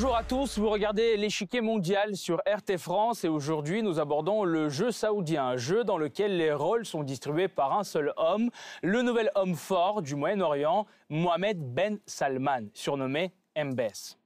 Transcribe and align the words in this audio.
Bonjour 0.00 0.16
à 0.16 0.22
tous, 0.22 0.60
vous 0.60 0.70
regardez 0.70 1.16
l'échiquier 1.16 1.60
mondial 1.60 2.14
sur 2.14 2.40
RT 2.46 2.76
France 2.78 3.24
et 3.24 3.28
aujourd'hui 3.28 3.82
nous 3.82 3.98
abordons 3.98 4.44
le 4.44 4.68
jeu 4.68 4.92
saoudien, 4.92 5.44
un 5.44 5.56
jeu 5.56 5.82
dans 5.82 5.98
lequel 5.98 6.36
les 6.36 6.52
rôles 6.52 6.86
sont 6.86 7.02
distribués 7.02 7.48
par 7.48 7.76
un 7.76 7.82
seul 7.82 8.12
homme, 8.16 8.48
le 8.84 9.02
nouvel 9.02 9.32
homme 9.34 9.56
fort 9.56 10.00
du 10.00 10.14
Moyen-Orient, 10.14 10.86
Mohamed 11.08 11.58
Ben 11.74 11.98
Salman, 12.06 12.68
surnommé 12.74 13.32
Mbes. 13.56 14.16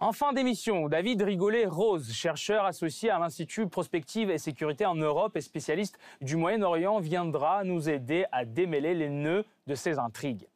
En 0.00 0.12
fin 0.12 0.34
d'émission, 0.34 0.90
David 0.90 1.22
Rigolet-Rose, 1.22 2.12
chercheur 2.12 2.66
associé 2.66 3.08
à 3.08 3.18
l'Institut 3.18 3.68
Prospective 3.68 4.28
et 4.30 4.36
Sécurité 4.36 4.84
en 4.84 4.96
Europe 4.96 5.34
et 5.34 5.40
spécialiste 5.40 5.98
du 6.20 6.36
Moyen-Orient, 6.36 7.00
viendra 7.00 7.64
nous 7.64 7.88
aider 7.88 8.26
à 8.32 8.44
démêler 8.44 8.92
les 8.92 9.08
nœuds 9.08 9.46
de 9.66 9.74
ces 9.74 9.98
intrigues. 9.98 10.46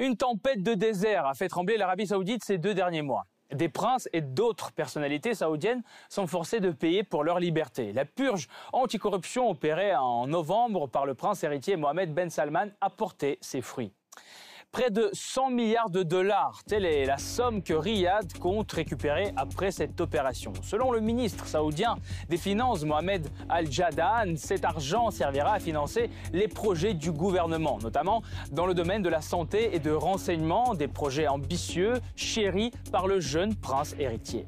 Une 0.00 0.16
tempête 0.16 0.62
de 0.62 0.72
désert 0.72 1.26
a 1.26 1.34
fait 1.34 1.48
trembler 1.48 1.76
l'Arabie 1.76 2.06
saoudite 2.06 2.42
ces 2.42 2.56
deux 2.56 2.72
derniers 2.72 3.02
mois. 3.02 3.26
Des 3.52 3.68
princes 3.68 4.08
et 4.14 4.22
d'autres 4.22 4.72
personnalités 4.72 5.34
saoudiennes 5.34 5.82
sont 6.08 6.26
forcés 6.26 6.58
de 6.58 6.70
payer 6.70 7.04
pour 7.04 7.22
leur 7.22 7.38
liberté. 7.38 7.92
La 7.92 8.06
purge 8.06 8.48
anticorruption 8.72 9.50
opérée 9.50 9.94
en 9.94 10.26
novembre 10.26 10.86
par 10.86 11.04
le 11.04 11.12
prince 11.12 11.44
héritier 11.44 11.76
Mohamed 11.76 12.14
Ben 12.14 12.30
Salman 12.30 12.68
a 12.80 12.88
porté 12.88 13.36
ses 13.42 13.60
fruits. 13.60 13.92
Près 14.72 14.92
de 14.92 15.10
100 15.12 15.50
milliards 15.50 15.90
de 15.90 16.04
dollars, 16.04 16.62
telle 16.64 16.84
est 16.84 17.04
la 17.04 17.18
somme 17.18 17.60
que 17.60 17.74
Riyad 17.74 18.38
compte 18.38 18.70
récupérer 18.70 19.32
après 19.34 19.72
cette 19.72 20.00
opération. 20.00 20.52
Selon 20.62 20.92
le 20.92 21.00
ministre 21.00 21.44
saoudien 21.44 21.96
des 22.28 22.36
Finances, 22.36 22.84
Mohamed 22.84 23.26
Al-Jadaan, 23.48 24.36
cet 24.36 24.64
argent 24.64 25.10
servira 25.10 25.54
à 25.54 25.58
financer 25.58 26.08
les 26.32 26.46
projets 26.46 26.94
du 26.94 27.10
gouvernement, 27.10 27.78
notamment 27.82 28.22
dans 28.52 28.64
le 28.64 28.74
domaine 28.74 29.02
de 29.02 29.08
la 29.08 29.22
santé 29.22 29.74
et 29.74 29.80
de 29.80 29.90
renseignement, 29.90 30.74
des 30.74 30.86
projets 30.86 31.26
ambitieux, 31.26 31.94
chéris 32.14 32.70
par 32.92 33.08
le 33.08 33.18
jeune 33.18 33.56
prince 33.56 33.96
héritier. 33.98 34.46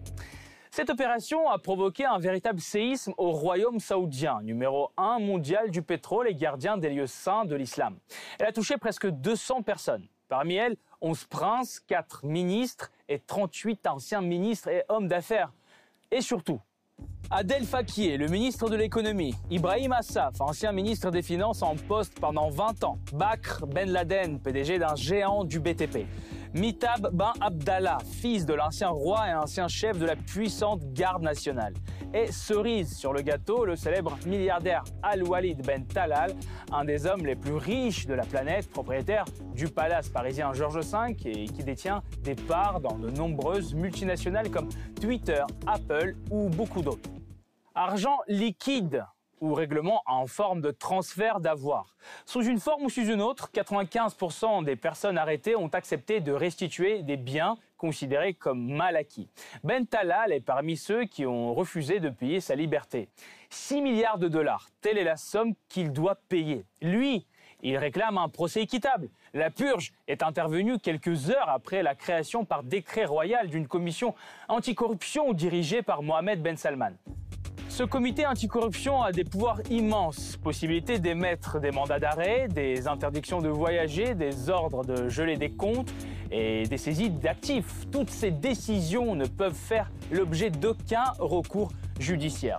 Cette 0.70 0.88
opération 0.88 1.50
a 1.50 1.58
provoqué 1.58 2.06
un 2.06 2.18
véritable 2.18 2.58
séisme 2.58 3.12
au 3.18 3.32
royaume 3.32 3.78
saoudien, 3.78 4.40
numéro 4.42 4.90
1 4.96 5.18
mondial 5.18 5.70
du 5.70 5.82
pétrole 5.82 6.28
et 6.28 6.34
gardien 6.34 6.78
des 6.78 6.88
lieux 6.88 7.06
saints 7.06 7.44
de 7.44 7.54
l'islam. 7.56 7.98
Elle 8.38 8.46
a 8.46 8.52
touché 8.52 8.78
presque 8.78 9.06
200 9.06 9.60
personnes. 9.64 10.06
Parmi 10.32 10.54
elles, 10.54 10.76
11 11.02 11.24
princes, 11.26 11.78
4 11.88 12.24
ministres 12.24 12.90
et 13.06 13.18
38 13.18 13.86
anciens 13.86 14.22
ministres 14.22 14.68
et 14.68 14.82
hommes 14.88 15.06
d'affaires. 15.06 15.52
Et 16.10 16.22
surtout, 16.22 16.58
Adel 17.30 17.64
Fakir, 17.64 18.16
le 18.16 18.28
ministre 18.28 18.70
de 18.70 18.76
l'économie, 18.76 19.34
Ibrahim 19.50 19.92
Assaf, 19.92 20.40
ancien 20.40 20.72
ministre 20.72 21.10
des 21.10 21.20
Finances 21.20 21.60
en 21.60 21.76
poste 21.76 22.18
pendant 22.18 22.48
20 22.48 22.82
ans, 22.84 22.98
Bakr 23.12 23.66
Ben 23.66 23.90
Laden, 23.90 24.40
PDG 24.40 24.78
d'un 24.78 24.96
géant 24.96 25.44
du 25.44 25.60
BTP, 25.60 26.06
Mitab 26.54 27.08
Ben 27.14 27.32
Abdallah, 27.40 27.96
fils 28.04 28.44
de 28.44 28.52
l'ancien 28.52 28.90
roi 28.90 29.26
et 29.28 29.34
ancien 29.34 29.68
chef 29.68 29.98
de 29.98 30.04
la 30.04 30.16
puissante 30.16 30.82
garde 30.92 31.22
nationale. 31.22 31.72
Et 32.12 32.30
cerise 32.30 32.94
sur 32.94 33.14
le 33.14 33.22
gâteau, 33.22 33.64
le 33.64 33.74
célèbre 33.74 34.18
milliardaire 34.26 34.84
Al-Walid 35.02 35.64
Ben 35.64 35.86
Talal, 35.86 36.34
un 36.70 36.84
des 36.84 37.06
hommes 37.06 37.24
les 37.24 37.36
plus 37.36 37.54
riches 37.54 38.06
de 38.06 38.12
la 38.12 38.24
planète, 38.24 38.70
propriétaire 38.70 39.24
du 39.54 39.68
palace 39.68 40.10
parisien 40.10 40.52
Georges 40.52 40.84
V 40.84 41.16
et 41.24 41.46
qui 41.46 41.64
détient 41.64 42.02
des 42.22 42.34
parts 42.34 42.80
dans 42.80 42.98
de 42.98 43.08
nombreuses 43.08 43.74
multinationales 43.74 44.50
comme 44.50 44.68
Twitter, 45.00 45.42
Apple 45.66 46.16
ou 46.30 46.50
beaucoup 46.50 46.82
d'autres. 46.82 47.08
Argent 47.74 48.18
liquide 48.28 49.06
ou 49.42 49.54
règlement 49.54 50.02
en 50.06 50.26
forme 50.26 50.60
de 50.60 50.70
transfert 50.70 51.40
d'avoir. 51.40 51.96
Sous 52.24 52.44
une 52.44 52.60
forme 52.60 52.84
ou 52.84 52.90
sous 52.90 53.04
une 53.04 53.20
autre, 53.20 53.50
95% 53.52 54.64
des 54.64 54.76
personnes 54.76 55.18
arrêtées 55.18 55.56
ont 55.56 55.68
accepté 55.68 56.20
de 56.20 56.32
restituer 56.32 57.02
des 57.02 57.16
biens 57.16 57.56
considérés 57.76 58.34
comme 58.34 58.72
mal 58.72 58.94
acquis. 58.96 59.28
Ben 59.64 59.84
Talal 59.84 60.32
est 60.32 60.40
parmi 60.40 60.76
ceux 60.76 61.04
qui 61.04 61.26
ont 61.26 61.52
refusé 61.54 61.98
de 61.98 62.08
payer 62.08 62.40
sa 62.40 62.54
liberté. 62.54 63.08
6 63.50 63.82
milliards 63.82 64.18
de 64.18 64.28
dollars, 64.28 64.68
telle 64.80 64.96
est 64.96 65.04
la 65.04 65.16
somme 65.16 65.54
qu'il 65.68 65.92
doit 65.92 66.18
payer. 66.28 66.64
Lui, 66.80 67.26
il 67.62 67.76
réclame 67.76 68.18
un 68.18 68.28
procès 68.28 68.62
équitable. 68.62 69.08
La 69.34 69.50
purge 69.50 69.92
est 70.06 70.22
intervenue 70.22 70.78
quelques 70.78 71.30
heures 71.30 71.48
après 71.48 71.82
la 71.82 71.96
création 71.96 72.44
par 72.44 72.62
décret 72.62 73.06
royal 73.06 73.48
d'une 73.48 73.66
commission 73.66 74.14
anticorruption 74.48 75.32
dirigée 75.32 75.82
par 75.82 76.02
Mohamed 76.02 76.40
Ben 76.40 76.56
Salman. 76.56 76.92
Ce 77.72 77.84
comité 77.84 78.26
anticorruption 78.26 79.00
a 79.00 79.12
des 79.12 79.24
pouvoirs 79.24 79.62
immenses, 79.70 80.36
possibilité 80.36 80.98
d'émettre 80.98 81.58
des 81.58 81.70
mandats 81.70 81.98
d'arrêt, 81.98 82.46
des 82.48 82.86
interdictions 82.86 83.40
de 83.40 83.48
voyager, 83.48 84.14
des 84.14 84.50
ordres 84.50 84.84
de 84.84 85.08
geler 85.08 85.38
des 85.38 85.48
comptes 85.48 85.90
et 86.30 86.64
des 86.64 86.76
saisies 86.76 87.08
d'actifs. 87.08 87.88
Toutes 87.90 88.10
ces 88.10 88.30
décisions 88.30 89.14
ne 89.14 89.24
peuvent 89.24 89.54
faire 89.54 89.90
l'objet 90.10 90.50
d'aucun 90.50 91.14
recours 91.18 91.70
judiciaire. 91.98 92.58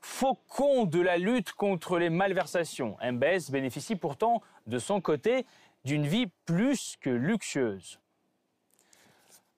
Faucon 0.00 0.86
de 0.86 1.02
la 1.02 1.18
lutte 1.18 1.52
contre 1.52 1.98
les 1.98 2.08
malversations, 2.08 2.96
MBS 3.04 3.50
bénéficie 3.50 3.94
pourtant 3.94 4.40
de 4.66 4.78
son 4.78 5.02
côté 5.02 5.44
d'une 5.84 6.06
vie 6.06 6.28
plus 6.46 6.96
que 6.98 7.10
luxueuse 7.10 8.00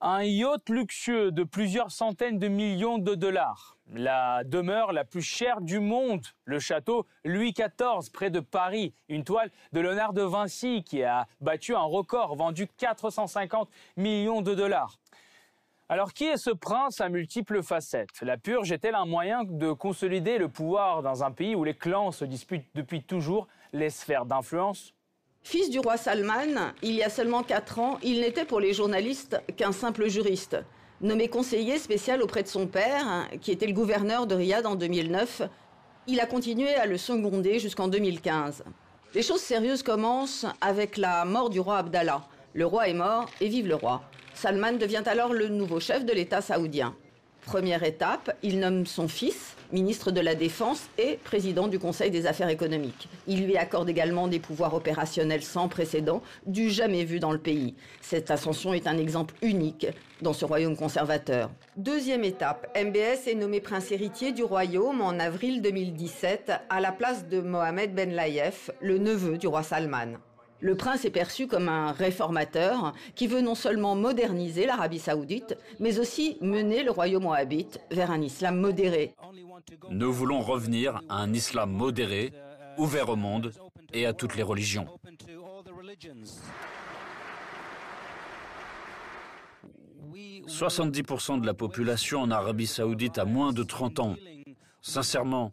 un 0.01 0.23
yacht 0.23 0.69
luxueux 0.69 1.31
de 1.31 1.43
plusieurs 1.43 1.91
centaines 1.91 2.39
de 2.39 2.47
millions 2.47 2.99
de 2.99 3.15
dollars, 3.15 3.77
la 3.93 4.43
demeure 4.45 4.93
la 4.93 5.03
plus 5.03 5.21
chère 5.21 5.59
du 5.59 5.79
monde, 5.79 6.25
le 6.45 6.59
château 6.59 7.05
Louis 7.25 7.51
XIV 7.51 8.09
près 8.13 8.29
de 8.29 8.39
Paris, 8.39 8.93
une 9.09 9.25
toile 9.25 9.51
de 9.73 9.81
Léonard 9.81 10.13
de 10.13 10.21
Vinci 10.21 10.83
qui 10.83 11.03
a 11.03 11.27
battu 11.41 11.75
un 11.75 11.81
record 11.81 12.35
vendu 12.35 12.67
450 12.77 13.69
millions 13.97 14.41
de 14.41 14.55
dollars. 14.55 14.99
Alors 15.89 16.13
qui 16.13 16.25
est 16.25 16.37
ce 16.37 16.51
prince 16.51 17.01
à 17.01 17.09
multiples 17.09 17.63
facettes? 17.63 18.21
La 18.21 18.37
purge 18.37 18.71
est-elle 18.71 18.95
un 18.95 19.07
moyen 19.07 19.43
de 19.43 19.71
consolider 19.73 20.37
le 20.37 20.47
pouvoir 20.47 21.01
dans 21.01 21.23
un 21.23 21.31
pays 21.31 21.55
où 21.55 21.63
les 21.63 21.73
clans 21.73 22.11
se 22.11 22.25
disputent 22.25 22.69
depuis 22.75 23.03
toujours 23.03 23.47
les 23.73 23.89
sphères 23.89 24.25
d'influence? 24.25 24.93
Fils 25.41 25.69
du 25.69 25.79
roi 25.79 25.97
Salman, 25.97 26.73
il 26.83 26.93
y 26.93 27.03
a 27.03 27.09
seulement 27.09 27.43
4 27.43 27.79
ans, 27.79 27.97
il 28.03 28.21
n'était 28.21 28.45
pour 28.45 28.59
les 28.59 28.73
journalistes 28.73 29.41
qu'un 29.57 29.71
simple 29.71 30.07
juriste. 30.07 30.57
Nommé 31.01 31.27
conseiller 31.27 31.79
spécial 31.79 32.21
auprès 32.21 32.43
de 32.43 32.47
son 32.47 32.67
père, 32.67 33.27
qui 33.41 33.51
était 33.51 33.65
le 33.65 33.73
gouverneur 33.73 34.27
de 34.27 34.35
Riyad 34.35 34.65
en 34.65 34.75
2009, 34.75 35.43
il 36.07 36.19
a 36.19 36.25
continué 36.25 36.75
à 36.75 36.85
le 36.85 36.97
seconder 36.97 37.59
jusqu'en 37.59 37.87
2015. 37.87 38.63
Les 39.15 39.23
choses 39.23 39.41
sérieuses 39.41 39.81
commencent 39.81 40.45
avec 40.61 40.97
la 40.97 41.25
mort 41.25 41.49
du 41.49 41.59
roi 41.59 41.77
Abdallah. 41.77 42.27
Le 42.53 42.65
roi 42.65 42.87
est 42.89 42.93
mort 42.93 43.27
et 43.41 43.47
vive 43.47 43.67
le 43.67 43.75
roi. 43.75 44.03
Salman 44.35 44.73
devient 44.73 45.03
alors 45.05 45.33
le 45.33 45.47
nouveau 45.47 45.79
chef 45.79 46.05
de 46.05 46.13
l'État 46.13 46.41
saoudien. 46.41 46.95
Première 47.45 47.83
étape, 47.83 48.37
il 48.43 48.59
nomme 48.59 48.85
son 48.85 49.07
fils, 49.07 49.55
ministre 49.71 50.11
de 50.11 50.21
la 50.21 50.35
Défense 50.35 50.89
et 50.97 51.19
président 51.23 51.67
du 51.67 51.79
Conseil 51.79 52.11
des 52.11 52.25
affaires 52.25 52.49
économiques. 52.49 53.07
Il 53.27 53.45
lui 53.45 53.57
accorde 53.57 53.89
également 53.89 54.27
des 54.27 54.39
pouvoirs 54.39 54.73
opérationnels 54.73 55.43
sans 55.43 55.67
précédent, 55.67 56.21
du 56.45 56.69
jamais 56.69 57.03
vu 57.03 57.19
dans 57.19 57.31
le 57.31 57.37
pays. 57.37 57.75
Cette 58.01 58.31
ascension 58.31 58.73
est 58.73 58.87
un 58.87 58.97
exemple 58.97 59.35
unique 59.41 59.87
dans 60.21 60.33
ce 60.33 60.45
royaume 60.45 60.75
conservateur. 60.75 61.49
Deuxième 61.77 62.23
étape, 62.23 62.67
MBS 62.75 63.27
est 63.27 63.35
nommé 63.35 63.61
prince 63.61 63.91
héritier 63.91 64.31
du 64.31 64.43
royaume 64.43 65.01
en 65.01 65.19
avril 65.19 65.61
2017 65.61 66.51
à 66.69 66.79
la 66.79 66.91
place 66.91 67.27
de 67.27 67.41
Mohamed 67.41 67.93
Ben 67.93 68.11
Laïef, 68.11 68.71
le 68.81 68.97
neveu 68.97 69.37
du 69.37 69.47
roi 69.47 69.63
Salman. 69.63 70.17
Le 70.61 70.75
prince 70.75 71.05
est 71.05 71.09
perçu 71.09 71.47
comme 71.47 71.69
un 71.69 71.93
réformateur 71.93 72.93
qui 73.15 73.27
veut 73.27 73.41
non 73.41 73.55
seulement 73.55 73.95
moderniser 73.95 74.65
l'Arabie 74.65 74.99
saoudite, 74.99 75.57
mais 75.79 75.99
aussi 75.99 76.37
mener 76.41 76.83
le 76.83 76.91
royaume 76.91 77.25
wahhabite 77.25 77.79
vers 77.91 78.11
un 78.11 78.21
islam 78.21 78.59
modéré. 78.59 79.15
Nous 79.89 80.11
voulons 80.11 80.41
revenir 80.41 81.01
à 81.07 81.21
un 81.21 81.33
islam 81.33 81.71
modéré, 81.71 82.33
ouvert 82.77 83.09
au 83.09 83.15
monde 83.15 83.53
et 83.93 84.05
à 84.05 84.13
toutes 84.13 84.35
les 84.35 84.43
religions. 84.43 84.87
«70% 90.47 91.39
de 91.39 91.45
la 91.45 91.53
population 91.53 92.21
en 92.21 92.31
Arabie 92.31 92.67
saoudite 92.67 93.17
a 93.17 93.25
moins 93.25 93.53
de 93.53 93.63
30 93.63 93.99
ans. 93.99 94.15
Sincèrement, 94.81 95.51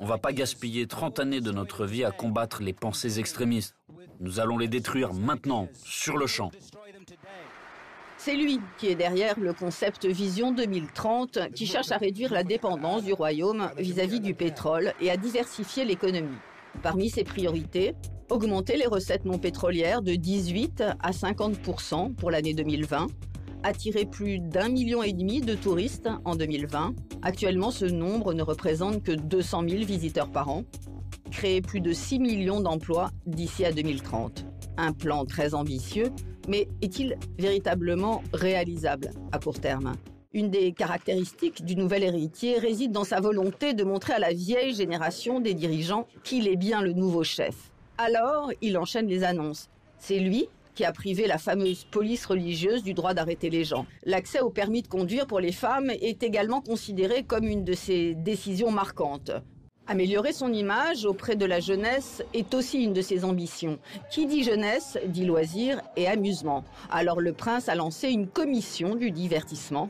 on 0.00 0.04
ne 0.04 0.08
va 0.08 0.18
pas 0.18 0.32
gaspiller 0.32 0.86
30 0.86 1.18
années 1.18 1.40
de 1.40 1.50
notre 1.50 1.86
vie 1.86 2.04
à 2.04 2.10
combattre 2.10 2.62
les 2.62 2.72
pensées 2.72 3.18
extrémistes. 3.18 3.74
Nous 4.20 4.38
allons 4.38 4.58
les 4.58 4.68
détruire 4.68 5.14
maintenant, 5.14 5.68
sur 5.84 6.18
le 6.18 6.26
champ. 6.26 6.50
C'est 8.18 8.36
lui 8.36 8.60
qui 8.76 8.88
est 8.88 8.94
derrière 8.94 9.40
le 9.40 9.54
concept 9.54 10.04
Vision 10.04 10.52
2030 10.52 11.52
qui 11.54 11.66
cherche 11.66 11.90
à 11.90 11.96
réduire 11.96 12.34
la 12.34 12.44
dépendance 12.44 13.02
du 13.02 13.14
royaume 13.14 13.70
vis-à-vis 13.78 14.20
du 14.20 14.34
pétrole 14.34 14.92
et 15.00 15.10
à 15.10 15.16
diversifier 15.16 15.86
l'économie. 15.86 16.36
Parmi 16.82 17.08
ses 17.08 17.24
priorités, 17.24 17.94
augmenter 18.28 18.76
les 18.76 18.86
recettes 18.86 19.24
non 19.24 19.38
pétrolières 19.38 20.02
de 20.02 20.14
18 20.14 20.84
à 21.00 21.10
50% 21.12 22.14
pour 22.14 22.30
l'année 22.30 22.52
2020, 22.52 23.06
attirer 23.62 24.04
plus 24.04 24.38
d'un 24.38 24.68
million 24.68 25.02
et 25.02 25.12
demi 25.12 25.40
de 25.40 25.54
touristes 25.54 26.08
en 26.24 26.36
2020. 26.36 26.94
Actuellement, 27.22 27.70
ce 27.70 27.84
nombre 27.84 28.34
ne 28.34 28.42
représente 28.42 29.02
que 29.02 29.12
200 29.12 29.68
000 29.68 29.84
visiteurs 29.84 30.30
par 30.30 30.48
an. 30.48 30.64
Créer 31.30 31.60
plus 31.60 31.80
de 31.80 31.92
6 31.92 32.18
millions 32.18 32.60
d'emplois 32.60 33.10
d'ici 33.26 33.64
à 33.64 33.72
2030. 33.72 34.46
Un 34.76 34.92
plan 34.92 35.24
très 35.24 35.54
ambitieux, 35.54 36.10
mais 36.48 36.68
est-il 36.82 37.16
véritablement 37.38 38.22
réalisable 38.32 39.10
à 39.32 39.38
court 39.38 39.60
terme? 39.60 39.92
Une 40.32 40.48
des 40.48 40.72
caractéristiques 40.72 41.64
du 41.64 41.74
nouvel 41.74 42.04
héritier 42.04 42.58
réside 42.58 42.92
dans 42.92 43.04
sa 43.04 43.20
volonté 43.20 43.74
de 43.74 43.82
montrer 43.82 44.12
à 44.12 44.20
la 44.20 44.32
vieille 44.32 44.74
génération 44.74 45.40
des 45.40 45.54
dirigeants 45.54 46.06
qu'il 46.22 46.46
est 46.46 46.56
bien 46.56 46.82
le 46.82 46.92
nouveau 46.92 47.24
chef. 47.24 47.72
Alors, 47.98 48.50
il 48.62 48.78
enchaîne 48.78 49.08
les 49.08 49.24
annonces. 49.24 49.68
C'est 49.98 50.20
lui 50.20 50.48
qui 50.74 50.84
a 50.84 50.92
privé 50.92 51.26
la 51.26 51.38
fameuse 51.38 51.84
police 51.84 52.26
religieuse 52.26 52.82
du 52.82 52.94
droit 52.94 53.14
d'arrêter 53.14 53.50
les 53.50 53.64
gens. 53.64 53.86
L'accès 54.04 54.40
au 54.40 54.50
permis 54.50 54.82
de 54.82 54.88
conduire 54.88 55.26
pour 55.26 55.40
les 55.40 55.52
femmes 55.52 55.90
est 55.90 56.22
également 56.22 56.60
considéré 56.60 57.22
comme 57.22 57.44
une 57.44 57.64
de 57.64 57.74
ses 57.74 58.14
décisions 58.14 58.70
marquantes. 58.70 59.32
Améliorer 59.86 60.32
son 60.32 60.52
image 60.52 61.04
auprès 61.04 61.34
de 61.34 61.46
la 61.46 61.58
jeunesse 61.58 62.22
est 62.32 62.54
aussi 62.54 62.84
une 62.84 62.92
de 62.92 63.02
ses 63.02 63.24
ambitions. 63.24 63.78
Qui 64.10 64.26
dit 64.26 64.44
jeunesse 64.44 64.98
dit 65.06 65.24
loisir 65.24 65.80
et 65.96 66.06
amusement. 66.06 66.64
Alors 66.90 67.20
le 67.20 67.32
prince 67.32 67.68
a 67.68 67.74
lancé 67.74 68.08
une 68.08 68.28
commission 68.28 68.94
du 68.94 69.10
divertissement 69.10 69.88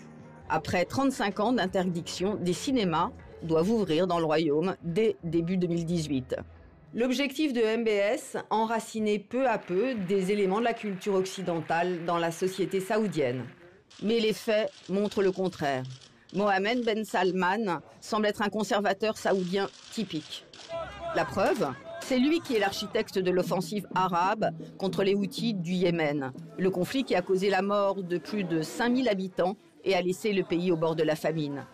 après 0.52 0.84
35 0.84 1.38
ans 1.38 1.52
d'interdiction, 1.52 2.34
des 2.34 2.52
cinémas 2.52 3.12
doivent 3.44 3.70
ouvrir 3.70 4.08
dans 4.08 4.18
le 4.18 4.24
royaume 4.24 4.74
dès 4.82 5.16
début 5.22 5.56
2018. 5.56 6.34
L'objectif 6.92 7.52
de 7.52 7.60
MBS, 7.60 8.36
enraciner 8.50 9.20
peu 9.20 9.48
à 9.48 9.58
peu 9.58 9.94
des 9.94 10.32
éléments 10.32 10.58
de 10.58 10.64
la 10.64 10.74
culture 10.74 11.14
occidentale 11.14 12.04
dans 12.04 12.18
la 12.18 12.32
société 12.32 12.80
saoudienne. 12.80 13.44
Mais 14.02 14.18
les 14.18 14.32
faits 14.32 14.72
montrent 14.88 15.22
le 15.22 15.30
contraire. 15.30 15.84
Mohamed 16.34 16.84
Ben 16.84 17.04
Salman 17.04 17.80
semble 18.00 18.26
être 18.26 18.42
un 18.42 18.48
conservateur 18.48 19.18
saoudien 19.18 19.68
typique. 19.92 20.44
La 21.14 21.24
preuve, 21.24 21.68
c'est 22.00 22.18
lui 22.18 22.40
qui 22.40 22.56
est 22.56 22.60
l'architecte 22.60 23.20
de 23.20 23.30
l'offensive 23.30 23.86
arabe 23.94 24.50
contre 24.76 25.04
les 25.04 25.14
Houthis 25.14 25.54
du 25.54 25.72
Yémen, 25.72 26.32
le 26.58 26.70
conflit 26.70 27.04
qui 27.04 27.14
a 27.14 27.22
causé 27.22 27.50
la 27.50 27.62
mort 27.62 28.02
de 28.02 28.18
plus 28.18 28.42
de 28.42 28.62
5000 28.62 29.08
habitants 29.08 29.56
et 29.84 29.94
a 29.94 30.02
laissé 30.02 30.32
le 30.32 30.42
pays 30.42 30.72
au 30.72 30.76
bord 30.76 30.96
de 30.96 31.04
la 31.04 31.14
famine. 31.14 31.66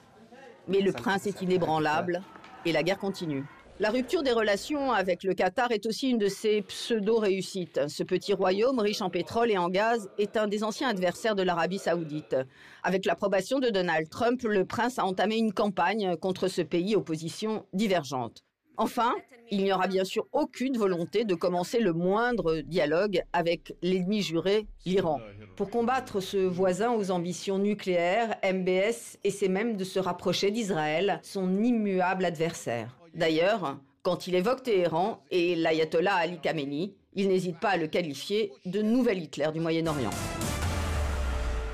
Mais 0.68 0.82
le 0.82 0.92
prince 0.92 1.26
est 1.26 1.40
inébranlable 1.40 2.20
et 2.66 2.72
la 2.72 2.82
guerre 2.82 2.98
continue. 2.98 3.44
La 3.78 3.90
rupture 3.90 4.22
des 4.22 4.32
relations 4.32 4.90
avec 4.90 5.22
le 5.22 5.34
Qatar 5.34 5.70
est 5.70 5.84
aussi 5.84 6.08
une 6.08 6.16
de 6.16 6.28
ses 6.28 6.62
pseudo-réussites. 6.62 7.88
Ce 7.88 8.02
petit 8.02 8.32
royaume 8.32 8.78
riche 8.78 9.02
en 9.02 9.10
pétrole 9.10 9.50
et 9.50 9.58
en 9.58 9.68
gaz 9.68 10.08
est 10.16 10.38
un 10.38 10.48
des 10.48 10.64
anciens 10.64 10.88
adversaires 10.88 11.34
de 11.34 11.42
l'Arabie 11.42 11.78
saoudite. 11.78 12.36
Avec 12.82 13.04
l'approbation 13.04 13.58
de 13.58 13.68
Donald 13.68 14.08
Trump, 14.08 14.42
le 14.44 14.64
prince 14.64 14.98
a 14.98 15.04
entamé 15.04 15.36
une 15.36 15.52
campagne 15.52 16.16
contre 16.16 16.48
ce 16.48 16.62
pays 16.62 16.96
aux 16.96 17.02
positions 17.02 17.66
divergentes. 17.74 18.44
Enfin, 18.78 19.12
il 19.50 19.62
n'y 19.62 19.72
aura 19.74 19.88
bien 19.88 20.04
sûr 20.04 20.26
aucune 20.32 20.78
volonté 20.78 21.24
de 21.24 21.34
commencer 21.34 21.78
le 21.78 21.92
moindre 21.92 22.62
dialogue 22.62 23.22
avec 23.34 23.74
l'ennemi 23.82 24.22
juré, 24.22 24.66
l'Iran. 24.86 25.20
Pour 25.54 25.68
combattre 25.68 26.20
ce 26.20 26.38
voisin 26.38 26.92
aux 26.92 27.10
ambitions 27.10 27.58
nucléaires, 27.58 28.36
MBS 28.42 29.18
essaie 29.22 29.48
même 29.48 29.76
de 29.76 29.84
se 29.84 29.98
rapprocher 29.98 30.50
d'Israël, 30.50 31.20
son 31.22 31.62
immuable 31.62 32.24
adversaire. 32.24 32.96
D'ailleurs, 33.16 33.78
quand 34.02 34.26
il 34.26 34.34
évoque 34.34 34.62
Téhéran 34.62 35.24
et 35.30 35.56
l'ayatollah 35.56 36.16
Ali 36.16 36.38
Khamenei, 36.38 36.94
il 37.14 37.28
n'hésite 37.28 37.58
pas 37.58 37.70
à 37.70 37.76
le 37.78 37.86
qualifier 37.86 38.52
de 38.66 38.82
nouvel 38.82 39.22
Hitler 39.22 39.48
du 39.54 39.58
Moyen-Orient. 39.58 40.10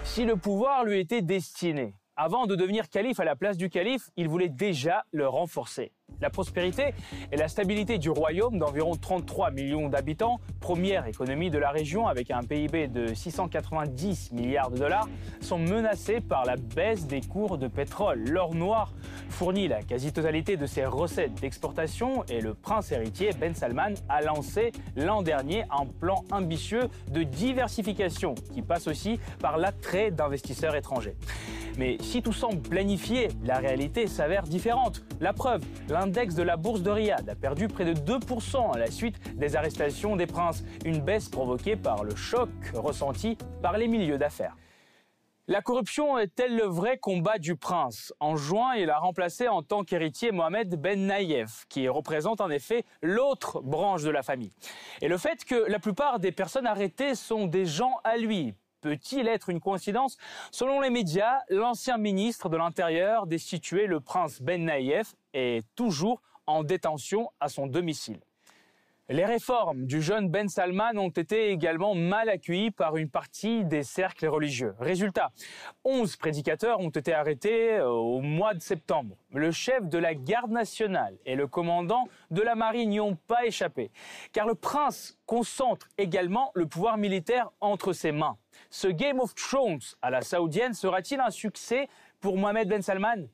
Si 0.04 0.24
le 0.24 0.36
pouvoir 0.36 0.84
lui 0.84 1.00
était 1.00 1.20
destiné, 1.20 1.96
avant 2.14 2.46
de 2.46 2.54
devenir 2.54 2.88
calife 2.88 3.18
à 3.18 3.24
la 3.24 3.34
place 3.34 3.56
du 3.56 3.70
calife, 3.70 4.08
il 4.16 4.28
voulait 4.28 4.50
déjà 4.50 5.04
le 5.10 5.26
renforcer. 5.26 5.90
La 6.20 6.30
prospérité 6.30 6.94
et 7.30 7.36
la 7.36 7.48
stabilité 7.48 7.98
du 7.98 8.10
royaume 8.10 8.58
d'environ 8.58 8.94
33 8.94 9.50
millions 9.50 9.88
d'habitants, 9.88 10.40
première 10.60 11.06
économie 11.06 11.50
de 11.50 11.58
la 11.58 11.70
région 11.70 12.06
avec 12.06 12.30
un 12.30 12.42
PIB 12.42 12.88
de 12.88 13.14
690 13.14 14.32
milliards 14.32 14.70
de 14.70 14.78
dollars, 14.78 15.08
sont 15.40 15.58
menacées 15.58 16.20
par 16.20 16.44
la 16.44 16.56
baisse 16.56 17.06
des 17.06 17.20
cours 17.20 17.58
de 17.58 17.68
pétrole. 17.68 18.24
L'or 18.28 18.54
noir 18.54 18.92
fournit 19.28 19.68
la 19.68 19.82
quasi-totalité 19.82 20.56
de 20.56 20.66
ses 20.66 20.84
recettes 20.84 21.40
d'exportation 21.40 22.24
et 22.26 22.40
le 22.40 22.54
prince 22.54 22.92
héritier 22.92 23.30
Ben 23.38 23.54
Salman 23.54 23.94
a 24.08 24.22
lancé 24.22 24.72
l'an 24.96 25.22
dernier 25.22 25.64
un 25.70 25.86
plan 25.86 26.24
ambitieux 26.30 26.88
de 27.10 27.22
diversification 27.22 28.34
qui 28.52 28.62
passe 28.62 28.86
aussi 28.86 29.18
par 29.40 29.58
l'attrait 29.58 30.10
d'investisseurs 30.10 30.74
étrangers. 30.76 31.16
Mais 31.78 31.96
si 32.00 32.22
tout 32.22 32.32
semble 32.32 32.60
planifié, 32.60 33.28
la 33.44 33.58
réalité 33.58 34.06
s'avère 34.06 34.42
différente. 34.42 35.02
La 35.20 35.32
preuve, 35.32 35.62
l'index 36.02 36.34
de 36.34 36.42
la 36.42 36.56
bourse 36.56 36.82
de 36.82 36.90
Riyad 36.90 37.28
a 37.28 37.36
perdu 37.36 37.68
près 37.68 37.84
de 37.84 37.94
2% 37.94 38.74
à 38.74 38.76
la 38.76 38.90
suite 38.90 39.20
des 39.38 39.54
arrestations 39.54 40.16
des 40.16 40.26
princes, 40.26 40.64
une 40.84 40.98
baisse 40.98 41.28
provoquée 41.28 41.76
par 41.76 42.02
le 42.02 42.16
choc 42.16 42.50
ressenti 42.74 43.38
par 43.62 43.78
les 43.78 43.86
milieux 43.86 44.18
d'affaires. 44.18 44.56
La 45.46 45.62
corruption 45.62 46.18
est-elle 46.18 46.56
le 46.56 46.64
vrai 46.64 46.98
combat 46.98 47.38
du 47.38 47.54
prince? 47.54 48.12
En 48.18 48.34
juin, 48.34 48.74
il 48.74 48.90
a 48.90 48.98
remplacé 48.98 49.46
en 49.46 49.62
tant 49.62 49.84
qu'héritier 49.84 50.32
Mohamed 50.32 50.74
Ben 50.74 51.06
Naïef, 51.06 51.66
qui 51.68 51.86
représente 51.86 52.40
en 52.40 52.50
effet 52.50 52.84
l'autre 53.00 53.60
branche 53.60 54.02
de 54.02 54.10
la 54.10 54.24
famille. 54.24 54.52
Et 55.02 55.08
le 55.08 55.18
fait 55.18 55.44
que 55.44 55.70
la 55.70 55.78
plupart 55.78 56.18
des 56.18 56.32
personnes 56.32 56.66
arrêtées 56.66 57.14
sont 57.14 57.46
des 57.46 57.64
gens 57.64 57.94
à 58.02 58.16
lui, 58.16 58.54
Peut-il 58.82 59.28
être 59.28 59.48
une 59.48 59.60
coïncidence 59.60 60.18
Selon 60.50 60.80
les 60.80 60.90
médias, 60.90 61.38
l'ancien 61.48 61.96
ministre 61.96 62.48
de 62.48 62.56
l'Intérieur 62.56 63.26
destitué, 63.26 63.86
le 63.86 64.00
prince 64.00 64.42
Ben 64.42 64.64
Naïef, 64.64 65.14
est 65.32 65.64
toujours 65.76 66.20
en 66.46 66.64
détention 66.64 67.30
à 67.38 67.48
son 67.48 67.68
domicile. 67.68 68.18
Les 69.08 69.24
réformes 69.24 69.86
du 69.86 70.00
jeune 70.00 70.28
Ben 70.28 70.48
Salman 70.48 70.96
ont 70.96 71.10
été 71.10 71.50
également 71.50 71.94
mal 71.94 72.28
accueillies 72.28 72.70
par 72.70 72.96
une 72.96 73.10
partie 73.10 73.64
des 73.64 73.82
cercles 73.82 74.26
religieux. 74.26 74.74
Résultat, 74.80 75.32
11 75.84 76.16
prédicateurs 76.16 76.80
ont 76.80 76.88
été 76.88 77.12
arrêtés 77.12 77.74
euh, 77.74 77.88
au 77.88 78.20
mois 78.20 78.54
de 78.54 78.60
septembre. 78.60 79.16
Le 79.32 79.50
chef 79.50 79.88
de 79.88 79.98
la 79.98 80.14
garde 80.14 80.50
nationale 80.50 81.16
et 81.26 81.34
le 81.34 81.46
commandant 81.46 82.08
de 82.30 82.42
la 82.42 82.54
marine 82.54 82.90
n'y 82.90 83.00
ont 83.00 83.16
pas 83.26 83.44
échappé, 83.44 83.90
car 84.32 84.46
le 84.46 84.54
prince 84.54 85.18
concentre 85.26 85.88
également 85.98 86.50
le 86.54 86.66
pouvoir 86.66 86.96
militaire 86.96 87.50
entre 87.60 87.92
ses 87.92 88.12
mains. 88.12 88.38
Ce 88.70 88.88
Game 88.88 89.20
of 89.20 89.34
Thrones 89.34 89.80
à 90.02 90.10
la 90.10 90.22
saoudienne 90.22 90.74
sera-t-il 90.74 91.20
un 91.20 91.30
succès 91.30 91.88
pour 92.20 92.36
Mohamed 92.36 92.68
Ben 92.68 92.82
Salman? 92.82 93.28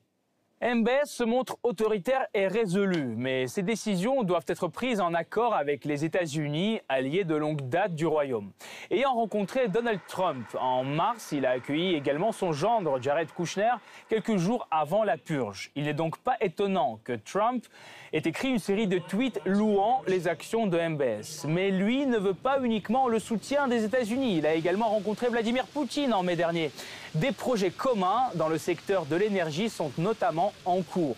MBS 0.61 1.05
se 1.05 1.23
montre 1.23 1.57
autoritaire 1.63 2.27
et 2.33 2.45
résolu, 2.49 3.13
mais 3.15 3.47
ses 3.47 3.61
décisions 3.61 4.23
doivent 4.23 4.43
être 4.45 4.67
prises 4.67 4.99
en 4.99 5.13
accord 5.13 5.53
avec 5.53 5.85
les 5.85 6.03
États-Unis, 6.03 6.81
alliés 6.89 7.23
de 7.23 7.33
longue 7.33 7.69
date 7.69 7.95
du 7.95 8.05
Royaume. 8.05 8.51
Ayant 8.91 9.13
rencontré 9.13 9.69
Donald 9.69 10.01
Trump 10.09 10.45
en 10.59 10.83
mars, 10.83 11.31
il 11.31 11.45
a 11.45 11.51
accueilli 11.51 11.95
également 11.95 12.33
son 12.33 12.51
gendre 12.51 13.01
Jared 13.01 13.31
Kushner 13.31 13.71
quelques 14.09 14.35
jours 14.35 14.67
avant 14.69 15.05
la 15.05 15.15
purge. 15.15 15.71
Il 15.75 15.85
n'est 15.85 15.93
donc 15.93 16.17
pas 16.17 16.35
étonnant 16.41 16.99
que 17.05 17.13
Trump 17.13 17.65
ait 18.11 18.17
écrit 18.25 18.49
une 18.49 18.59
série 18.59 18.87
de 18.87 18.97
tweets 18.97 19.39
louant 19.45 20.01
les 20.07 20.27
actions 20.27 20.67
de 20.67 20.77
MBS. 20.77 21.45
Mais 21.47 21.71
lui 21.71 22.05
ne 22.05 22.17
veut 22.17 22.33
pas 22.33 22.59
uniquement 22.61 23.07
le 23.07 23.19
soutien 23.19 23.69
des 23.69 23.85
États-Unis. 23.85 24.39
Il 24.39 24.45
a 24.45 24.55
également 24.55 24.89
rencontré 24.89 25.29
Vladimir 25.29 25.65
Poutine 25.67 26.13
en 26.13 26.21
mai 26.21 26.35
dernier. 26.35 26.69
Des 27.15 27.31
projets 27.31 27.71
communs 27.71 28.29
dans 28.35 28.49
le 28.49 28.59
secteur 28.59 29.07
de 29.07 29.15
l'énergie 29.15 29.69
sont 29.69 29.91
notamment 29.97 30.53
en 30.63 30.83
cours. 30.83 31.15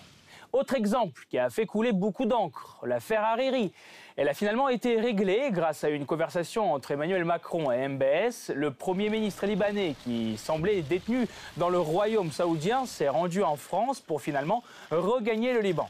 Autre 0.53 0.75
exemple 0.75 1.23
qui 1.29 1.37
a 1.37 1.49
fait 1.49 1.65
couler 1.65 1.91
beaucoup 1.91 2.25
d'encre, 2.25 2.79
l'affaire 2.83 3.25
Hariri. 3.25 3.73
Elle 4.15 4.29
a 4.29 4.33
finalement 4.33 4.69
été 4.69 5.01
réglée 5.01 5.49
grâce 5.51 5.83
à 5.83 5.89
une 5.89 6.05
conversation 6.05 6.71
entre 6.73 6.91
Emmanuel 6.91 7.25
Macron 7.25 7.73
et 7.73 7.89
MBS. 7.89 8.53
Le 8.55 8.71
Premier 8.71 9.09
ministre 9.09 9.45
libanais, 9.45 9.95
qui 10.05 10.37
semblait 10.37 10.81
détenu 10.81 11.27
dans 11.57 11.69
le 11.69 11.79
royaume 11.79 12.31
saoudien, 12.31 12.85
s'est 12.85 13.09
rendu 13.09 13.43
en 13.43 13.57
France 13.57 13.99
pour 13.99 14.21
finalement 14.21 14.63
regagner 14.91 15.51
le 15.51 15.59
Liban. 15.59 15.89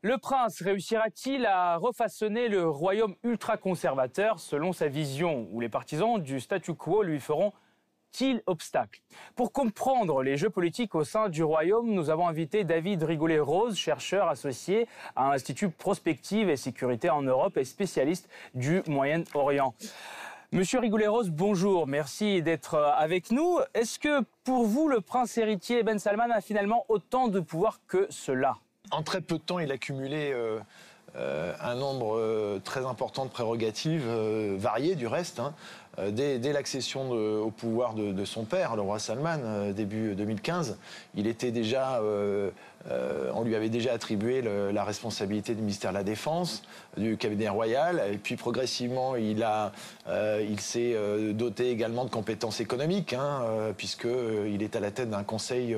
Le 0.00 0.16
prince 0.16 0.62
réussira-t-il 0.62 1.44
à 1.44 1.76
refaçonner 1.76 2.48
le 2.48 2.66
royaume 2.66 3.16
ultra-conservateur? 3.22 4.40
Selon 4.40 4.72
sa 4.72 4.88
vision, 4.88 5.46
où 5.52 5.60
les 5.60 5.68
partisans 5.68 6.18
du 6.18 6.40
statu 6.40 6.72
quo 6.72 7.02
lui 7.02 7.20
feront 7.20 7.52
Pour 9.34 9.52
comprendre 9.52 10.22
les 10.22 10.36
jeux 10.36 10.50
politiques 10.50 10.94
au 10.94 11.04
sein 11.04 11.28
du 11.28 11.42
Royaume, 11.42 11.90
nous 11.90 12.10
avons 12.10 12.28
invité 12.28 12.64
David 12.64 13.02
Rigolet-Rose, 13.02 13.76
chercheur 13.76 14.28
associé 14.28 14.86
à 15.16 15.30
l'Institut 15.30 15.70
Prospective 15.70 16.50
et 16.50 16.56
Sécurité 16.56 17.08
en 17.10 17.22
Europe 17.22 17.56
et 17.56 17.64
spécialiste 17.64 18.28
du 18.54 18.82
Moyen-Orient. 18.86 19.74
Monsieur 20.52 20.80
Rigolet-Rose, 20.80 21.30
bonjour, 21.30 21.86
merci 21.86 22.42
d'être 22.42 22.74
avec 22.74 23.30
nous. 23.30 23.58
Est-ce 23.72 23.98
que 23.98 24.22
pour 24.44 24.66
vous, 24.66 24.88
le 24.88 25.00
prince 25.00 25.38
héritier 25.38 25.82
Ben 25.82 25.98
Salman 25.98 26.30
a 26.30 26.42
finalement 26.42 26.84
autant 26.90 27.28
de 27.28 27.40
pouvoir 27.40 27.80
que 27.86 28.06
cela? 28.10 28.58
En 28.90 29.02
très 29.02 29.22
peu 29.22 29.38
de 29.38 29.42
temps, 29.42 29.58
il 29.58 29.72
a 29.72 29.78
cumulé... 29.78 30.32
Euh, 30.32 30.60
euh, 31.16 31.52
un 31.60 31.74
nombre 31.74 32.58
très 32.64 32.86
important 32.86 33.24
de 33.24 33.30
prérogatives, 33.30 34.08
variées 34.56 34.94
du 34.94 35.06
reste. 35.06 35.40
Hein. 35.40 35.52
dès, 36.10 36.52
l'accession 36.52 37.10
au 37.10 37.50
pouvoir 37.50 37.94
de, 37.94 38.24
son 38.24 38.44
père, 38.44 38.76
le 38.76 38.82
roi 38.82 38.98
Salman, 38.98 39.72
début 39.72 40.14
2015, 40.14 40.78
il 41.14 41.26
était 41.26 41.50
déjà 41.50 42.00
euh, 42.90 43.30
on 43.34 43.44
lui 43.44 43.54
avait 43.54 43.68
déjà 43.68 43.92
attribué 43.92 44.42
la 44.42 44.84
responsabilité 44.84 45.54
du 45.54 45.60
ministère 45.60 45.90
de 45.90 45.96
la 45.96 46.04
Défense, 46.04 46.62
du 46.96 47.16
cabinet 47.16 47.48
royal, 47.48 48.02
et 48.12 48.18
puis 48.18 48.36
progressivement, 48.36 49.16
il, 49.16 49.46
euh, 50.08 50.46
il 50.48 50.60
s'est 50.60 50.92
euh, 50.94 51.32
doté 51.32 51.70
également 51.70 52.04
de 52.04 52.10
compétences 52.10 52.60
économiques, 52.60 53.12
hein, 53.12 53.72
puisqu'il 53.76 54.62
est 54.62 54.76
à 54.76 54.80
la 54.80 54.90
tête 54.90 55.10
d'un 55.10 55.22
conseil 55.22 55.76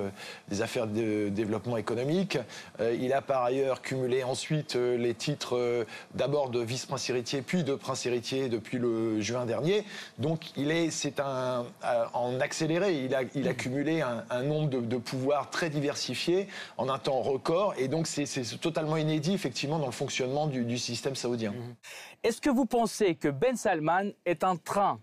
des 0.49 0.63
affaires 0.63 0.87
de 0.87 1.29
développement 1.29 1.77
économique. 1.77 2.39
il 2.81 3.13
a 3.13 3.21
par 3.23 3.45
ailleurs 3.45 3.83
cumulé 3.83 4.25
ensuite 4.25 4.75
les 4.75 5.15
titres 5.15 5.87
d'abord 6.15 6.51
de 6.51 6.61
vice-prince 6.61 7.09
héritier, 7.11 7.43
puis 7.43 7.65
de 7.65 7.75
prince 7.75 8.07
héritier 8.07 8.49
depuis 8.49 8.79
le 8.79 9.21
juin 9.21 9.47
dernier. 9.47 9.85
Donc 10.19 10.51
il 10.57 10.71
est, 10.71 10.91
c'est 10.91 11.21
un, 11.21 11.67
en 12.13 12.41
accéléré, 12.41 13.05
il 13.05 13.15
a, 13.15 13.23
il 13.35 13.49
a 13.49 13.55
cumulé 13.55 14.03
un, 14.03 14.43
nombre 14.43 14.69
de, 14.69 14.81
de 14.81 14.97
pouvoirs 14.97 15.51
très 15.51 15.71
diversifiés 15.71 16.49
en 16.77 16.89
un 16.89 16.94
temps 16.99 17.21
record. 17.21 17.75
Et 17.79 17.89
donc, 17.89 18.07
c'est 18.07 18.27
totalement 18.61 18.97
inédit, 18.97 19.35
effectivement, 19.35 19.79
dans 19.79 19.87
le 19.87 19.93
fonctionnement 19.93 20.47
du, 20.47 20.79
système 20.79 21.15
saoudien. 21.15 21.53
Mhm. 21.53 21.75
Est-ce 22.23 22.41
que 22.41 22.51
vous 22.51 22.67
pensez 22.67 23.15
que 23.15 23.29
Ben 23.29 23.57
Salman 23.57 24.11
est 24.25 24.45
en 24.45 24.57
train 24.57 25.01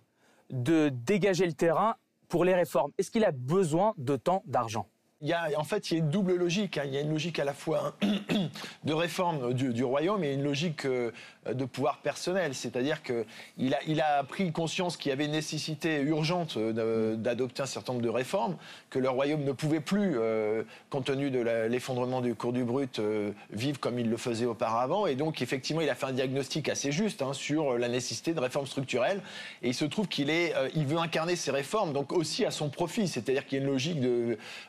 de 0.49 0.89
dégager 0.89 1.45
le 1.45 1.53
terrain 1.53 1.95
pour 2.27 2.45
les 2.45 2.55
réformes? 2.55 2.91
Est-ce 2.97 3.11
qu'il 3.11 3.23
a 3.25 3.31
besoin 3.31 3.93
de 3.97 4.15
tant 4.15 4.43
d'argent? 4.45 4.87
Il 5.23 5.27
y 5.27 5.33
a, 5.33 5.49
en 5.55 5.63
fait, 5.63 5.91
il 5.91 5.93
y 5.93 5.97
a 5.97 6.03
une 6.03 6.09
double 6.09 6.35
logique. 6.35 6.79
Hein. 6.79 6.83
Il 6.85 6.93
y 6.95 6.97
a 6.97 7.01
une 7.01 7.11
logique 7.11 7.37
à 7.37 7.45
la 7.45 7.53
fois 7.53 7.95
de 8.83 8.93
réforme 8.93 9.53
du, 9.53 9.83
royaume 9.83 10.23
et 10.23 10.33
une 10.33 10.43
logique 10.43 10.85
euh, 10.85 11.11
de 11.45 11.65
pouvoir 11.65 11.97
personnel. 11.97 12.53
C'est-à-dire 12.53 13.01
qu'il 13.03 14.01
a, 14.01 14.23
pris 14.23 14.51
conscience 14.51 14.97
qu'il 14.97 15.09
y 15.09 15.13
avait 15.13 15.25
une 15.25 15.31
nécessité 15.31 16.01
urgente 16.01 16.57
euh, 16.57 17.15
d'adopter 17.15 17.63
un 17.63 17.65
certain 17.65 17.93
nombre 17.93 18.03
de 18.03 18.09
réformes, 18.09 18.57
que 18.89 18.99
le 18.99 19.09
royaume 19.09 19.43
ne 19.43 19.51
pouvait 19.51 19.79
plus, 19.79 20.13
euh, 20.15 20.63
compte 20.89 21.05
tenu 21.05 21.31
de 21.31 21.39
l'effondrement 21.67 22.21
du 22.21 22.35
cours 22.35 22.53
du 22.53 22.63
brut, 22.63 23.01
vivre 23.51 23.79
comme 23.79 23.99
il 23.99 24.09
le 24.09 24.17
faisait 24.17 24.45
auparavant. 24.45 25.07
Et 25.07 25.15
donc, 25.15 25.41
effectivement, 25.41 25.81
il 25.81 25.89
a 25.89 25.95
fait 25.95 26.05
un 26.05 26.13
diagnostic 26.13 26.69
assez 26.69 26.91
juste 26.91 27.21
hein, 27.21 27.33
sur 27.33 27.77
la 27.77 27.87
nécessité 27.87 28.33
de 28.33 28.39
réformes 28.39 28.67
structurelles. 28.67 29.21
Et 29.63 29.69
il 29.69 29.73
se 29.73 29.85
trouve 29.85 30.07
qu'il 30.07 30.27
veut 30.27 30.97
incarner 30.97 31.35
ces 31.35 31.51
réformes, 31.51 31.93
donc 31.93 32.11
aussi 32.11 32.45
à 32.45 32.51
son 32.51 32.69
profit. 32.69 33.07
C'est-à-dire 33.07 33.45
qu'il 33.45 33.57
y 33.57 33.61
a 33.61 33.63
une 33.63 33.71
logique 33.71 33.99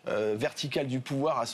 verticale 0.06 0.86
du 0.86 1.00
pouvoir 1.00 1.38
à 1.38 1.46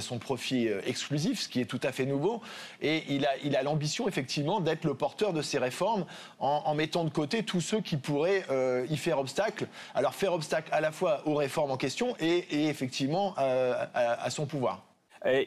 son, 0.00 0.18
profit 0.18 0.68
euh, 0.68 0.80
exclusif, 0.86 1.42
ce 1.42 1.48
qui 1.48 1.60
est 1.60 1.64
tout 1.64 1.80
à 1.82 1.92
fait 1.92 2.06
nouveau. 2.06 2.40
Et 2.80 3.04
il 3.08 3.56
a 3.56 3.62
l'ambition, 3.62 4.08
effectivement, 4.08 4.60
d'être 4.64 4.84
le 4.84 4.94
porteur 4.94 5.32
de 5.32 5.42
ces 5.42 5.58
réformes 5.58 6.04
en, 6.38 6.74
mettant 6.74 7.04
de 7.04 7.10
côté 7.10 7.44
tous 7.44 7.60
ceux 7.60 7.80
qui 7.80 7.96
pourraient 7.96 8.44
euh, 8.50 8.86
y 8.90 8.96
faire 8.96 9.18
obstacle. 9.18 9.68
Alors, 9.94 10.14
faire 10.14 10.32
obstacle 10.32 10.68
à 10.72 10.80
la 10.80 10.92
fois 10.92 11.22
aux 11.26 11.34
réformes 11.34 11.70
en 11.70 11.76
question 11.76 12.16
et, 12.18 12.68
effectivement, 12.68 13.34
euh, 13.38 13.74
à, 13.94 14.30
son 14.30 14.46
pouvoir. 14.46 14.82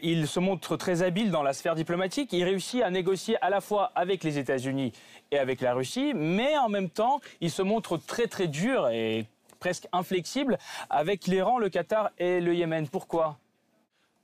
Il 0.01 0.27
se 0.27 0.39
montre 0.39 0.75
très 0.75 1.03
habile 1.03 1.29
dans 1.29 1.43
la 1.43 1.53
sphère 1.53 1.75
diplomatique. 1.75 2.33
Il 2.33 2.43
réussit 2.43 2.81
à 2.81 2.89
négocier 2.89 3.37
à 3.43 3.49
la 3.49 3.61
fois 3.61 3.91
avec 3.93 4.23
les 4.23 4.39
États-Unis 4.39 4.91
et 5.31 5.37
avec 5.37 5.61
la 5.61 5.73
Russie, 5.73 6.13
mais 6.15 6.57
en 6.57 6.69
même 6.69 6.89
temps, 6.89 7.19
il 7.41 7.51
se 7.51 7.61
montre 7.61 7.97
très 7.97 8.27
très 8.27 8.47
dur 8.47 8.87
et 8.89 9.25
presque 9.59 9.87
inflexible 9.91 10.57
avec 10.89 11.27
l'Iran, 11.27 11.59
le 11.59 11.69
Qatar 11.69 12.09
et 12.17 12.39
le 12.39 12.55
Yémen. 12.55 12.87
Pourquoi? 12.87 13.37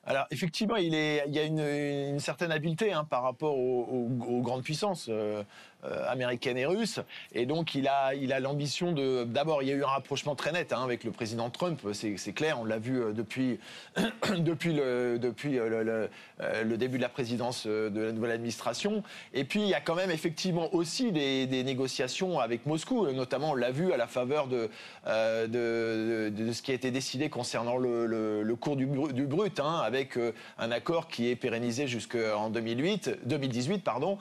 Alors 0.05 0.25
effectivement, 0.31 0.75
il, 0.75 0.93
est, 0.95 1.23
il 1.27 1.33
y 1.33 1.39
a 1.39 1.43
une, 1.43 2.19
certaine 2.19 2.51
habileté 2.51 2.91
hein, 2.91 3.05
par 3.05 3.23
rapport 3.23 3.57
aux, 3.57 4.07
grandes 4.41 4.63
puissances. 4.63 5.07
Euh, 5.09 5.43
américaine 6.07 6.57
et 6.57 6.65
russe. 6.65 6.99
Et 7.33 7.45
donc, 7.45 7.75
il 7.75 7.87
a, 7.87 8.13
il 8.13 8.33
a 8.33 8.39
l'ambition 8.39 8.91
de. 8.91 9.23
D'abord, 9.23 9.63
il 9.63 9.69
y 9.69 9.71
a 9.71 9.75
eu 9.75 9.83
un 9.83 9.87
rapprochement 9.87 10.35
très 10.35 10.51
net 10.51 10.73
hein, 10.73 10.83
avec 10.83 11.03
le 11.03 11.11
président 11.11 11.49
Trump. 11.49 11.79
C'est 11.93 12.33
clair, 12.33 12.59
on 12.59 12.65
l'a 12.65 12.77
vu 12.77 13.01
euh, 13.01 13.11
depuis, 13.11 13.59
depuis, 14.37 14.73
le, 14.73 15.17
depuis 15.19 15.59
euh, 15.59 16.07
le, 16.63 16.77
début 16.77 16.97
de 16.97 17.01
la 17.01 17.09
présidence 17.09 17.65
de 17.67 18.01
la 18.01 18.11
nouvelle 18.11 18.31
administration. 18.31 19.03
Et 19.33 19.43
puis, 19.43 19.61
il 19.61 19.67
y 19.67 19.73
a 19.73 19.81
quand 19.81 19.95
même 19.95 20.11
effectivement 20.11 20.73
aussi 20.73 21.11
des, 21.11 21.63
négociations 21.63 22.39
avec 22.39 22.65
Moscou. 22.65 23.07
Notamment, 23.11 23.51
on 23.51 23.55
l'a 23.55 23.71
vu 23.71 23.93
à 23.93 23.97
la 23.97 24.07
faveur 24.07 24.47
de, 24.47 24.69
de, 25.05 26.51
ce 26.51 26.61
qui 26.61 26.71
a 26.71 26.73
été 26.73 26.91
décidé 26.91 27.29
concernant 27.29 27.77
le, 27.77 28.55
cours 28.59 28.75
du, 28.75 28.85
du 28.85 29.25
brut, 29.25 29.59
hein, 29.59 29.81
avec 29.83 30.17
un 30.57 30.71
accord 30.71 31.07
qui 31.07 31.29
est 31.29 31.35
pérennisé 31.35 31.87
jusqu'en 31.87 32.49
2008, 32.49 33.19
2018, 33.25 33.79
pardon, 33.79 34.17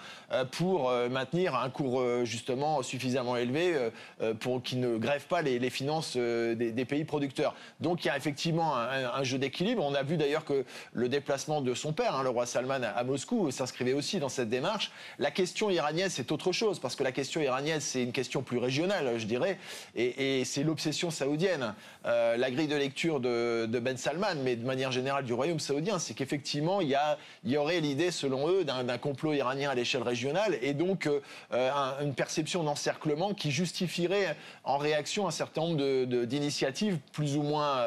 pour 0.53 0.91
maintenir 1.11 1.52
un 1.55 1.71
cours 1.71 2.01
euh, 2.01 2.25
justement 2.25 2.83
suffisamment 2.83 3.37
élevé 3.37 3.75
euh, 3.75 3.91
euh, 4.21 4.35
pour 4.35 4.63
qu'il 4.63 4.81
ne 4.81 4.97
grève 4.97 5.27
pas 5.27 5.43
les, 5.43 5.71
finances 5.71 6.17
des, 6.17 6.85
pays 6.85 7.05
producteurs. 7.05 7.55
Donc 7.81 8.05
il 8.05 8.09
y 8.09 8.11
a 8.11 8.17
effectivement 8.17 8.77
un, 8.77 9.23
jeu 9.23 9.39
d'équilibre. 9.39 9.85
On 9.85 9.95
a 9.95 10.03
vu 10.03 10.17
d'ailleurs 10.17 10.45
que 10.45 10.65
le 10.93 11.09
déplacement 11.09 11.61
de 11.61 11.75
son 11.75 11.93
père, 11.93 12.17
hein, 12.17 12.23
le 12.23 12.29
roi 12.29 12.47
Salman, 12.47 12.83
à, 12.83 13.05
Moscou, 13.05 13.51
s'inscrivait 13.51 13.93
aussi 13.93 14.19
dans 14.19 14.29
cette 14.29 14.49
démarche. 14.49 14.91
La 15.19 15.31
question 15.31 15.71
iranienne, 15.71 16.11
c'est 16.11 16.33
autre 16.33 16.53
chose, 16.53 16.79
parce 16.79 16.97
que 16.97 17.05
la 17.05 17.13
question 17.13 17.41
iranienne, 17.41 17.81
c'est 17.81 18.03
une 18.03 18.13
question 18.13 18.43
plus 18.43 18.59
régionale, 18.59 19.19
je 19.19 19.27
dirais, 19.27 19.59
et, 19.95 20.45
c'est 20.45 20.65
l'obsession 20.65 21.11
saoudienne. 21.11 21.75
la 22.05 22.51
grille 22.51 22.69
de 22.69 22.77
lecture 22.77 23.21
de, 23.21 23.67
Ben 23.81 23.97
Salman, 23.97 24.37
mais 24.43 24.57
de 24.57 24.67
manière 24.67 24.93
générale 24.93 25.25
du 25.25 25.33
royaume 25.33 25.61
saoudien, 25.61 25.99
c'est 25.99 26.15
qu'effectivement, 26.15 26.81
il 26.81 26.89
y, 26.91 27.51
y 27.51 27.57
aurait 27.57 27.81
l'idée, 27.81 28.11
selon 28.11 28.49
eux, 28.49 28.65
d'un 28.65 28.99
complot 28.99 29.33
iranien 29.33 29.71
à 29.71 29.75
l'échelle 29.75 30.03
régionale, 30.03 30.59
et 30.63 30.75
donc 30.75 31.09
une 31.51 32.15
perception 32.15 32.63
d'encerclement 32.63 33.35
qui 33.35 33.51
justifierait 33.51 34.37
en 34.65 34.79
réaction 34.79 35.27
un 35.27 35.31
certain 35.31 35.63
nombre 35.63 36.05
d'initiatives 36.25 36.99
plus 37.13 37.37
ou 37.37 37.43
moins 37.43 37.79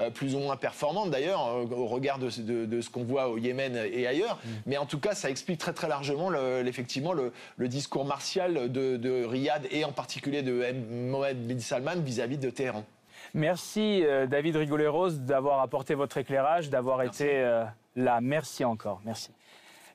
euh, 0.00 0.10
plus 0.10 0.34
ou 0.34 0.38
moins 0.38 0.56
performantes 0.56 1.10
d'ailleurs 1.10 1.46
euh, 1.46 1.64
au 1.74 1.86
regard 1.86 2.18
de, 2.18 2.30
ce 2.30 2.90
qu'on 2.90 3.04
voit 3.04 3.28
au 3.28 3.38
Yémen 3.38 3.76
et 3.76 4.06
ailleurs. 4.06 4.36
Mm. 4.36 4.48
Mais 4.66 4.76
en 4.76 4.86
tout 4.86 4.98
cas, 4.98 5.14
ça 5.14 5.30
explique 5.30 5.58
très 5.58 5.72
très 5.72 5.88
largement 5.88 6.32
effectivement 6.64 7.12
le, 7.12 7.32
discours 7.68 8.04
martial 8.04 8.70
de, 8.70 9.24
Riyad 9.24 9.66
et 9.70 9.84
en 9.84 9.92
particulier 9.92 10.42
de 10.42 10.64
Mohamed 10.90 11.46
bin 11.46 11.58
Salman 11.58 11.96
vis-à-vis 12.04 12.38
de 12.38 12.50
Téhéran. 12.50 12.84
Merci 13.32 14.04
David 14.28 14.56
Rigoleros 14.56 15.10
d'avoir 15.10 15.60
apporté 15.60 15.94
votre 15.94 16.18
éclairage, 16.18 16.70
d'avoir 16.70 17.02
été 17.02 17.42
là. 17.96 18.20
Merci 18.20 18.64
encore. 18.64 19.00
Merci. 19.04 19.30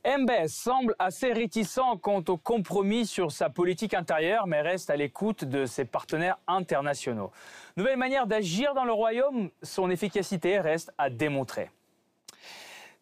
MBS 0.05 0.47
semble 0.47 0.95
assez 0.97 1.33
réticent 1.33 1.79
quant 2.01 2.23
au 2.29 2.37
compromis 2.37 3.05
sur 3.05 3.31
sa 3.31 3.49
politique 3.49 3.93
intérieure, 3.93 4.47
mais 4.47 4.61
reste 4.61 4.89
à 4.89 4.95
l'écoute 4.95 5.43
de 5.43 5.65
ses 5.65 5.83
partenaires 5.83 6.37
internationaux. 6.47 7.31
Nouvelle 7.75 7.97
manière 7.97 8.25
d'agir 8.25 8.73
dans 8.73 8.85
le 8.85 8.93
royaume, 8.93 9.49
son 9.61 9.89
efficacité 9.89 10.59
reste 10.59 10.93
à 10.97 11.09
démontrer. 11.09 11.69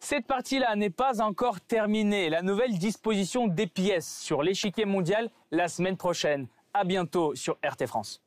Cette 0.00 0.26
partie-là 0.26 0.74
n'est 0.74 0.90
pas 0.90 1.20
encore 1.20 1.60
terminée. 1.60 2.30
La 2.30 2.42
nouvelle 2.42 2.76
disposition 2.78 3.46
des 3.46 3.66
pièces 3.66 4.18
sur 4.20 4.42
l'échiquier 4.42 4.84
mondial 4.84 5.30
la 5.52 5.68
semaine 5.68 5.96
prochaine. 5.96 6.48
À 6.74 6.84
bientôt 6.84 7.34
sur 7.34 7.58
RT 7.64 7.86
France. 7.86 8.22